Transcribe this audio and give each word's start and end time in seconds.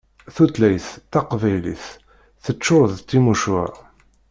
Tutlayt 0.35 0.87
taqbaylit 1.11 1.85
teččur 2.43 2.85
d 2.97 2.97
timucuha. 3.09 3.67